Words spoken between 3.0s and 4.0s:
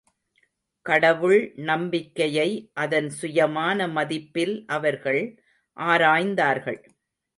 சுயமான